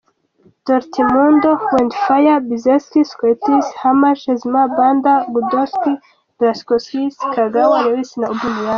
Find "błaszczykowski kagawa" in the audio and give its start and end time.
6.39-7.77